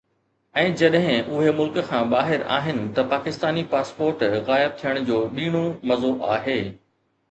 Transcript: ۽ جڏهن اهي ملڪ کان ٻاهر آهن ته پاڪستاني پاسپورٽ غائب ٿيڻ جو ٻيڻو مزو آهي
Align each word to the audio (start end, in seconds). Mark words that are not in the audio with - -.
۽ 0.61 0.69
جڏهن 0.79 1.29
اهي 1.33 1.51
ملڪ 1.59 1.77
کان 1.91 2.09
ٻاهر 2.15 2.47
آهن 2.57 2.81
ته 2.97 3.07
پاڪستاني 3.13 3.67
پاسپورٽ 3.77 4.27
غائب 4.51 4.77
ٿيڻ 4.85 5.03
جو 5.13 5.25
ٻيڻو 5.41 5.67
مزو 5.93 6.17
آهي 6.37 6.63